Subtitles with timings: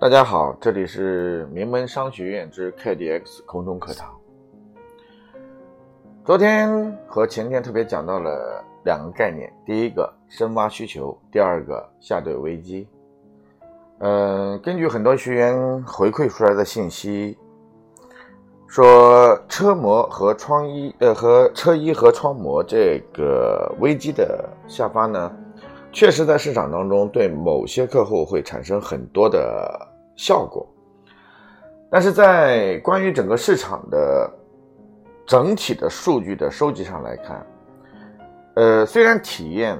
[0.00, 4.08] 大家好，这里是名门商学院之 KDX 空中课堂。
[6.24, 12.86] 昨天和前天特别讲到了两个概念，第一个深挖需求，第二个下对危机。
[13.98, 17.36] 嗯，根据很多学员回馈出来的信息，
[18.68, 25.32] 说车模和窗衣，呃，和车衣和窗膜这个危机的下发呢。
[25.90, 30.64] 确实，在市场当中，对某些客户会产生很多的效果，
[31.90, 34.30] 但是在关于整个市场的
[35.26, 37.46] 整体的数据的收集上来看，
[38.54, 39.76] 呃，虽然体验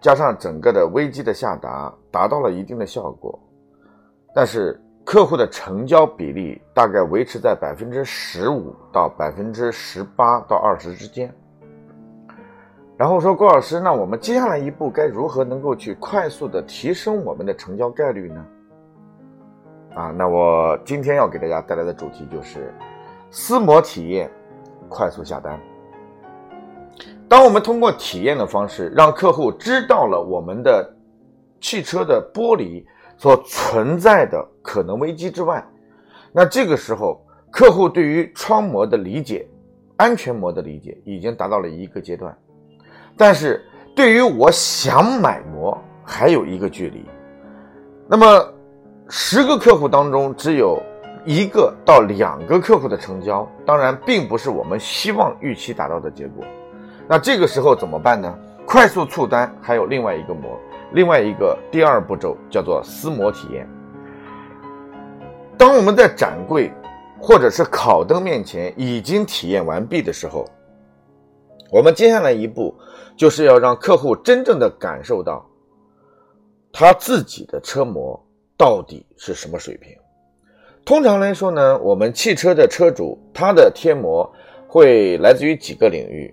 [0.00, 3.36] 加上整个的危机的下达达到了一定的效果，
[4.34, 11.34] 但是客户的成交比例大概维持在百分之十五到百分之十八到二十之间。
[12.96, 18.46] 然后说郭老师，那我们接下来一步该如何能够去快速的提升我们的成交概率呢？
[19.94, 22.72] 啊，那我今天要给大家带来的主题就是
[23.30, 24.30] 撕膜体验，
[24.88, 25.60] 快速下单。
[27.28, 30.96] 当我们通过体验的方式让客户知道了我们的
[31.60, 32.82] 汽车的玻璃
[33.18, 35.62] 所存在的可能危机之外，
[36.32, 39.46] 那这个时候客户对于窗膜的理解、
[39.96, 42.34] 安全膜的理解已经达到了一个阶段。
[43.16, 43.64] 但是
[43.94, 47.04] 对于我想买膜，还有一个距离。
[48.06, 48.52] 那么，
[49.08, 50.82] 十个客户当中只有
[51.24, 56.44] 一个到两个客户的成交，当然并不是我们希望预期达到的结果。
[57.08, 58.32] 那这个时候怎么办呢？
[58.66, 60.58] 快速促单还有另外一个膜，
[60.92, 63.66] 另外一个第二步骤叫做撕膜体验。
[65.56, 66.70] 当我们在展柜
[67.18, 70.44] 或者是烤灯面前已经体验完毕的时候。
[71.70, 72.74] 我们接下来一步，
[73.16, 75.44] 就是要让客户真正的感受到，
[76.72, 78.18] 他自己的车模
[78.56, 79.90] 到底是什么水平。
[80.84, 84.30] 通常来说呢，我们汽车的车主他的贴膜
[84.68, 86.32] 会来自于几个领域，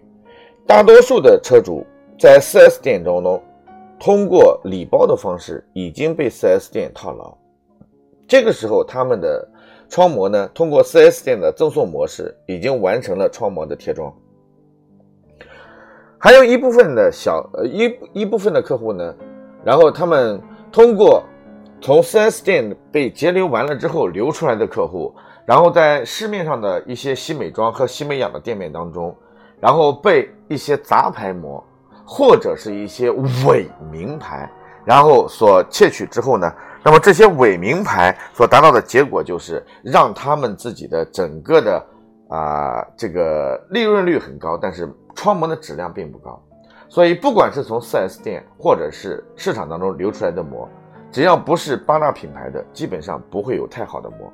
[0.67, 1.83] 大多数的车主
[2.19, 3.39] 在 4S 店中呢，
[3.99, 7.35] 通过礼包的方式已经被 4S 店套牢，
[8.27, 9.47] 这个时候他们的
[9.89, 14.13] 窗膜呢，通过 4S 店的赠送模式已经完成了窗膜的贴装。
[16.23, 19.13] 还有一部分的小呃一一部分的客户呢，
[19.61, 20.41] 然后他们
[20.71, 21.21] 通过
[21.81, 25.13] 从 4S 店被截留完了之后流出来的客户，
[25.45, 29.13] 然后在市面上的一些西美妆和西美养的店面当中，
[29.59, 31.61] 然后被一些杂牌膜
[32.05, 33.11] 或者是一些
[33.45, 34.49] 伪名牌，
[34.85, 36.49] 然后所窃取之后呢，
[36.85, 41.85] 那么这些伪名牌所达到的结果就是让他们自己的整个的
[42.29, 44.91] 啊这个利润率很高，但是。
[45.15, 46.41] 窗膜的质量并不高，
[46.89, 50.67] 所以不管是从 4S 店或者是市场当中流出来的膜，
[51.11, 54.33] 只要不是八大品牌的，基本上不会有太好的膜。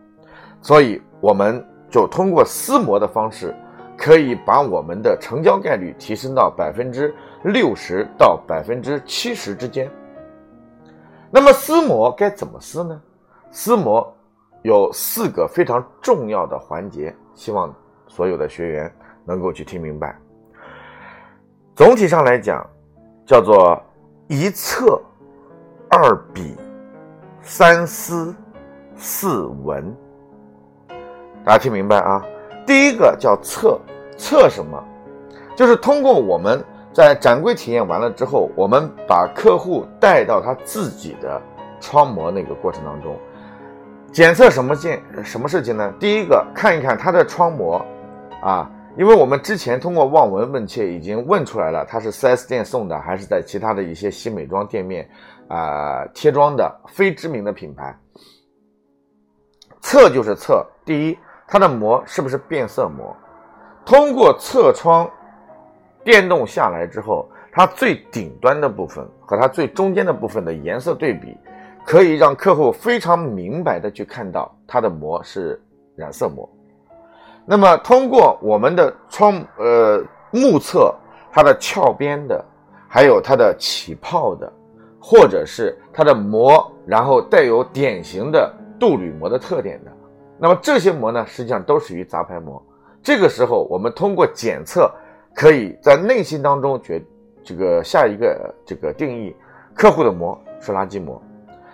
[0.61, 1.61] 所以我们
[1.91, 3.53] 就通过撕膜的方式，
[3.97, 7.13] 可以把我们的成交概率提升到百分之
[7.43, 9.91] 六十到百分之七十之间。
[11.29, 13.01] 那么撕膜该怎么撕呢？
[13.51, 14.15] 撕膜
[14.61, 17.73] 有四个非常重要的环节，希望
[18.05, 20.13] 所有的学员能够去听明白。
[21.73, 22.69] 总体上来讲，
[23.25, 23.81] 叫做
[24.27, 25.01] 一测、
[25.89, 26.57] 二比、
[27.41, 28.35] 三思、
[28.97, 29.95] 四闻。
[31.45, 32.21] 大家听明白啊？
[32.67, 33.79] 第一个叫测，
[34.17, 34.77] 测什么？
[35.55, 36.61] 就是通过我们
[36.91, 41.41] 在展柜体验完了之后，我们把客户带到他自己的
[41.79, 43.17] 窗膜那个过程当中，
[44.11, 45.93] 检测什么件什么事情呢？
[45.99, 47.85] 第一个看一看它的窗膜，
[48.41, 48.69] 啊。
[48.97, 55.07] 因为我们之前通过望闻问切已经问出来了，它是 4S 店送的，还是在其他的一些新美妆店面
[55.47, 57.97] 啊贴装的非知名的品牌。
[59.79, 61.17] 测就是测，第一，
[61.47, 63.15] 它的膜是不是变色膜？
[63.85, 65.09] 通过侧窗
[66.03, 71.37] 电动下来之后，它最顶端的部分和它最中间的部分的颜色对比，
[71.85, 75.59] 可以让客户非常明白的去看到它的膜是
[75.95, 76.47] 染色膜。
[77.45, 80.93] 那么，通过我们的窗呃目测
[81.31, 82.45] 它的翘边的，
[82.87, 84.51] 还有它的起泡的，
[85.01, 89.91] 或者是它的膜，然后带有典型的镀铝膜的特点的，
[90.37, 92.63] 那么这些膜呢，实际上都属于杂牌膜。
[93.01, 94.91] 这个时候，我们通过检测，
[95.33, 97.01] 可以在内心当中决
[97.43, 99.35] 这个下一个这个定义，
[99.73, 101.19] 客户的膜是垃圾膜。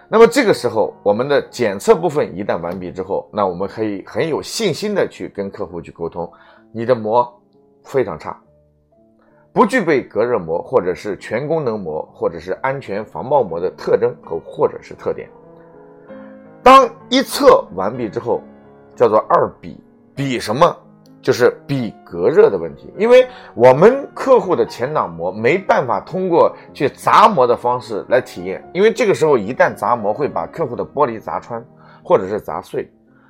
[0.07, 6.31] 那么这个时候，我们的检测部分一旦完毕之后，那我们可以很有信心的去跟客户去沟通，
[6.71, 7.41] 你的膜
[7.83, 8.39] 非常差，
[9.51, 15.27] 不具备隔热膜或者是全功能膜或者是安全防爆膜的特征和或者是特点。
[16.61, 18.41] 当一测完毕之后，
[18.95, 19.83] 叫做二比，
[20.15, 20.77] 比什么？
[21.25, 31.65] 就是比隔热的问题，因为我们客户的前挡膜没办法通过去砸膜的方式来体验，因为这个时候一旦砸膜会把客户的玻璃砸穿
[32.03, 32.87] 或者是砸碎，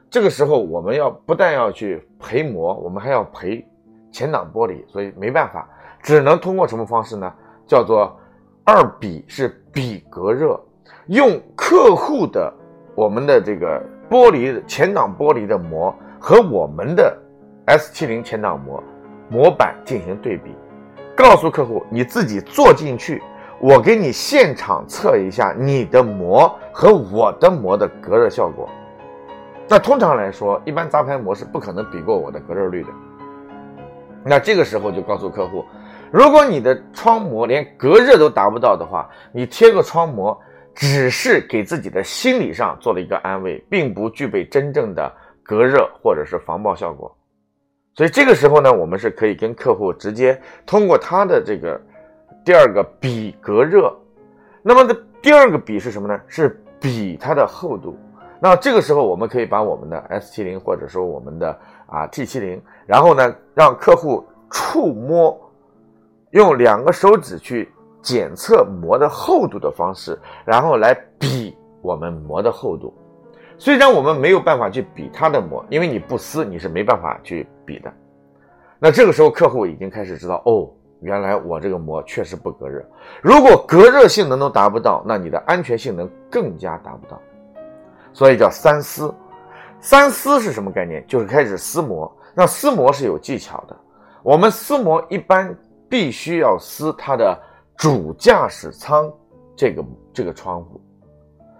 [0.09, 3.65] 这个时候我们要不但要去赔膜，我们还要赔
[4.12, 5.65] 前挡玻璃，所以没办法，
[6.03, 7.31] 只能通过什么方式呢？
[7.65, 8.13] 叫做
[8.65, 10.59] 二比，是比隔热，
[11.06, 12.53] 用客户的
[12.94, 17.21] 我们的这个玻璃前挡玻璃的膜和我们的。
[17.65, 18.83] S 七零前挡膜
[19.27, 20.51] 模板进行对比，
[21.15, 23.23] 告诉客户你自己坐进去，
[23.59, 28.69] 我给你现场测一下你的膜和我的膜的隔热效果。
[29.67, 32.89] 那通常来说，一般杂牌膜是不可能比过我的隔热率的。
[34.23, 35.65] 那这个时候就告诉客户，
[36.11, 40.39] 如果你的窗膜连隔热都达不到的话，你贴个窗膜
[40.75, 45.11] 只是给自己的心理上做了一个安慰，并不具备真正的
[45.41, 47.11] 隔热或者是防爆效果。
[47.95, 51.80] 所以这个时候呢，我们是可以跟客户直接通过他的这个
[52.44, 53.95] 第二个比隔热，
[54.62, 56.19] 那么的第二个比是什么呢？
[56.27, 57.97] 是比它的厚度。
[58.38, 61.57] 那这个时候我们可以把我们的 S 七零或者说我们的
[61.88, 65.39] 啊 T 七零，然后呢让客户触摸，
[66.31, 67.71] 用两个手指去
[68.01, 72.94] 检测膜的厚度的方式，然后来比我们膜的厚度。
[73.57, 77.91] 虽然我们没有办法去比它的膜，因为你不撕你是没办法去比的。
[78.77, 80.69] 那这个时候客户已经开始知道，哦，
[81.01, 82.85] 原来我这个膜确实不隔热。
[83.21, 87.19] 如果隔热性能都达不到，那你的安全性能更加达不到。
[88.13, 89.13] 所以叫三撕。
[89.79, 91.06] 三撕是什么概念？
[91.07, 92.09] 就是开始撕膜。
[92.33, 93.75] 那撕膜是有技巧的。
[94.21, 95.56] 我们撕膜一般
[95.89, 97.38] 必须要撕它的
[97.75, 99.11] 主驾驶舱
[99.56, 100.79] 这个这个窗户，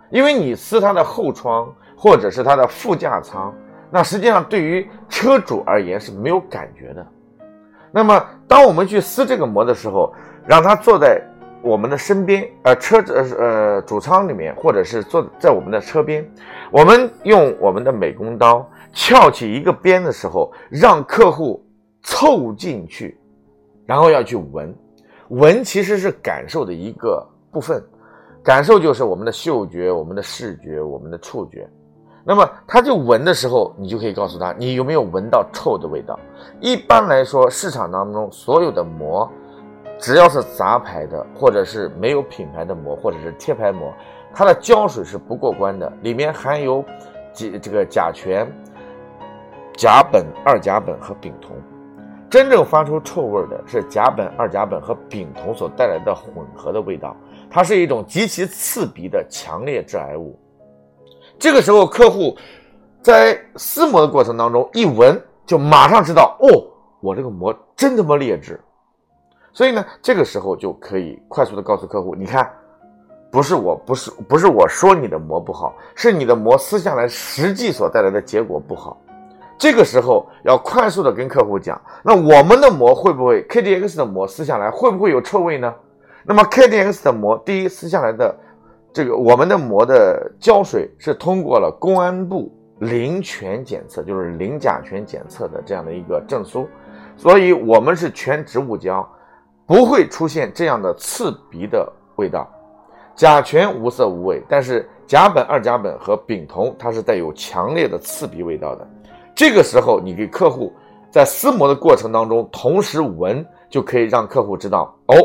[0.10, 1.74] 因为你撕它的后窗。
[1.98, 3.56] 或者是它的副驾舱，
[3.96, 7.08] 那实际上对于车主而言是没有感觉的。
[7.94, 10.14] 那么，当我们去撕这个膜的时候，
[10.46, 11.22] 让他坐在
[11.62, 16.30] 我们的身边，呃，车子呃主舱里面，或者是坐在我们的车边，
[16.72, 21.66] 我们用我们的美工刀翘起一个边的时候，让客户
[22.04, 23.18] 凑进去，
[23.86, 24.76] 然后要去闻，
[25.30, 27.82] 闻其实是感受的一个部分，
[28.44, 31.66] 感受就是我们的嗅觉、我们的视觉、我们的触觉。
[32.27, 36.19] 那么他就闻的时候，你就可以告诉他，你有没有闻到臭的味道？
[36.60, 39.30] 一般来说，市场当中所有的膜，
[40.00, 43.94] 只要是杂牌的，或者是没有品牌的膜，或者是贴牌膜，
[44.33, 46.83] 它的胶水是不过关的，里面含有
[47.31, 48.51] 几这个甲醛、
[49.77, 51.56] 甲苯、二甲苯和丙酮。
[52.27, 57.16] 真正发出臭味的是甲苯、二甲苯和丙酮所带来的混合的味道，
[57.51, 60.36] 它是一种极其刺鼻的强烈致癌物。
[61.38, 62.38] 这个时候，客户
[63.02, 66.48] 在撕膜的过程当中一闻，就马上知道哦，
[67.02, 68.60] 我这个膜真他妈劣质。
[69.54, 72.52] 所以呢，这个时候就可以快速的告诉客户，你看，
[73.30, 78.98] 不是我不是不是我说你的膜不好，是你的膜撕下来实际所带来的结果不好。
[79.58, 85.74] 这个时候要快速的跟客户讲，那我们的膜会不会 KDX 的膜撕下来会不会有臭味呢？
[86.24, 88.36] 那么 KDX 的膜第一撕下来的。
[88.96, 92.50] 这个我们的膜的胶水是通过了公安部
[92.80, 96.66] 零醛检测，就是零甲醛检测的这样的一个证书，
[97.18, 99.06] 所以我们是全植物胶，
[99.66, 102.50] 不会出现这样的刺鼻的味道。
[103.16, 108.88] 甲醛无色无味，但是甲苯、二甲苯和丙酮它是带有强烈的刺鼻味道的。
[109.36, 110.72] 这个时候，你给客户
[111.12, 115.16] 在撕膜的过程当中同时闻，就可以让客户知道哦，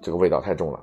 [0.00, 0.80] 这个味道太重了。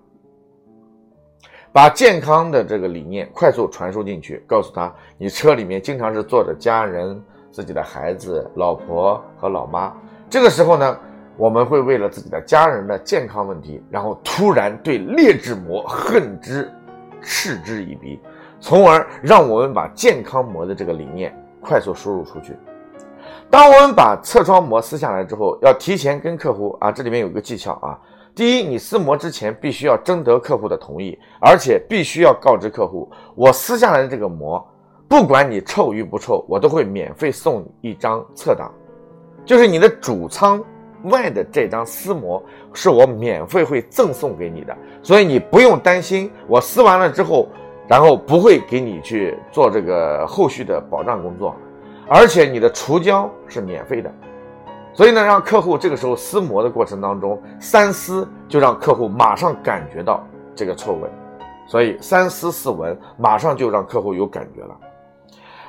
[1.72, 7.22] 把健康的这个理念快速传输进去，告诉他，你车里面经常是坐着家人、
[7.52, 9.94] 自己的孩子、老婆和老妈。
[10.30, 11.00] 这个时候呢，
[11.38, 16.72] 我们会为了自己的家人的健康问题，然后突然对劣质膜恨之、
[17.22, 18.20] 嗤之以鼻，
[18.60, 22.58] 从而让我们把健康膜的这个理念快速输入出去。
[23.48, 28.00] 当我们把侧窗膜撕下来之后，要提前跟客户啊，这里面有个技巧啊。
[28.36, 34.66] 第一，你撕膜之前必须要征得客户的同意，而且必须要告知客户，我撕下来的这个膜，
[35.10, 38.72] 不管你臭与不臭，我都会免费送你一张侧挡，
[39.44, 40.64] 就是你的主舱
[41.04, 42.42] 外的这张撕膜
[42.74, 47.50] 是我免费会赠送给你的，所以你不用担心我撕完了之后，
[47.88, 51.54] 然后不会给你去做这个后续的保障工作，
[52.08, 54.14] 而且你的除胶是免费的。
[54.94, 60.24] 所以呢，让客户这个时候撕膜的过程当中，三撕就让客户马上感觉到
[60.56, 61.10] 这个臭味，
[61.68, 64.76] 所以三撕四闻，马上就让客户有感觉了。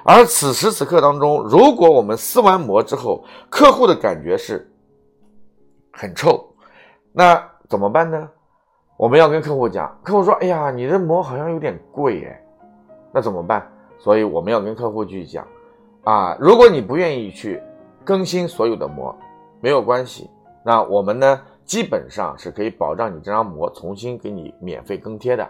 [0.03, 4.69] 而此时此刻当中，如果我们撕完膜之后，客户的感觉是
[5.93, 6.53] 很臭，
[7.13, 8.29] 那怎么办呢？
[8.97, 12.43] 我们要跟客户讲，客户说：“哎呀，你的膜好像有点贵哎。”
[13.13, 13.67] 那怎么办？
[13.99, 15.47] 所以我们要跟客户去讲
[16.05, 17.63] 啊，如果你不愿意去
[18.05, 19.15] 更新所有的膜，
[19.61, 20.31] 没有关系，
[20.65, 25.49] 那我们呢基本上是可以保障你这张膜重新给你免费更贴的。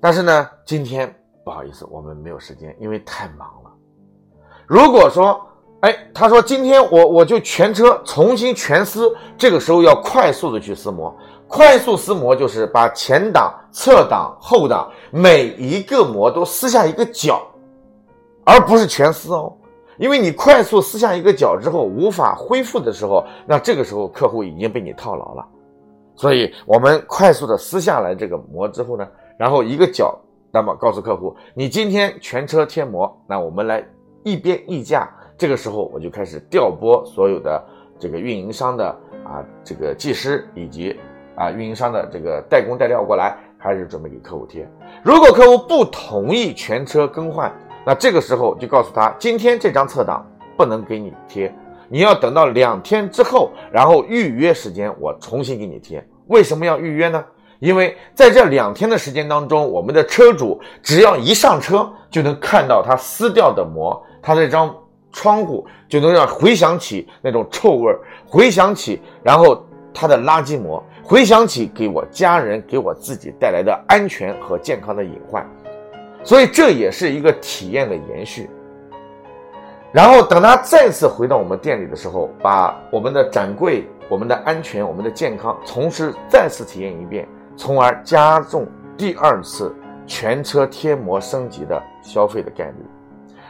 [0.00, 1.12] 但是呢，今天
[1.44, 3.70] 不好意思，我们没有时间，因为太忙了。
[4.66, 5.40] 如果说，
[5.80, 11.12] 哎，他说今天我我就全车重新全撕，这个时候要快速的去撕膜。
[11.48, 17.40] 快速撕膜就是把前挡、侧挡、后挡每一个膜都撕下一个角，
[18.44, 19.56] 而不是全撕哦。
[19.98, 25.46] 因为你快速撕下一个角之后无法恢复的时候，那这个时候客户已经被你套牢了。
[26.14, 30.18] 所以我们快速的撕下来这个膜之后呢，然后一个角，
[30.50, 33.84] 那么告诉客户，你今天全车贴膜，那我们来
[34.24, 35.08] 一边议价。
[35.36, 37.64] 这个时候我就开始调拨所有的
[37.96, 38.86] 这个运营商的
[39.24, 40.98] 啊这个技师以及
[41.36, 44.68] 啊运营商的这个代工代料过来，开始准备给客户贴。
[45.04, 47.52] 如果客户不同意全车更换，
[47.88, 50.22] 那这个时候就告诉他，今天这张侧挡
[50.58, 51.50] 不能给你贴，
[51.88, 56.06] 你要等到两天之后，然后预约时间我重新给你贴。
[56.26, 57.24] 为什么要预约呢？
[57.60, 64.70] 因为在这两天的时间当中，我们的车主只要一上车就能看到他撕掉的膜，他这张。
[65.10, 75.44] 窗户就能让回想起那种臭味儿，回想起，然后他的垃圾膜，回想起给我家人、给我自己带来的安全和健康的隐患，
[76.28, 78.50] 所以这也是一个体验的延续。
[79.90, 89.74] 然后等他再次回到我们店里的时候，把我们的展柜、我们的安全、我们的健康，同时再次体验一遍，从而加重第二次
[90.06, 92.74] 全车贴膜升级的消费的概率。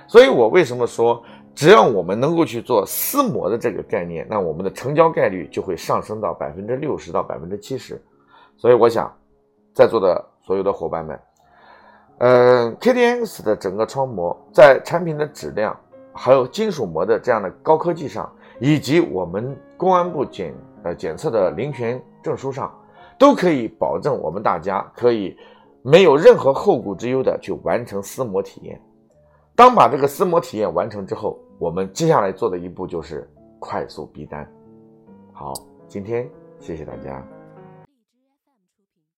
[0.07, 1.21] 所以我为什么说？
[1.57, 8.01] 只要我们能够去做撕膜的这个概念，那我们的成交概率就会上升到百分之六十到百分之七十。
[8.57, 9.13] 所以我想，
[9.75, 11.19] 在座的所有的伙伴们，
[12.19, 15.79] 呃，KDX 的整个窗膜在产品的质量，
[16.13, 22.73] 还有金属膜的这样的高科技上，以及我们公安部检呃检测的林权证书上，
[23.17, 25.37] 都可以保证我们大家可以
[25.83, 28.81] 没有任何后顾之忧的去完成撕膜体验。
[29.55, 34.45] 当把这个撕膜体验完成之后，我们接下来做的一步就是快速逼单。
[35.33, 35.53] 好，
[35.87, 37.38] 今天谢谢大家。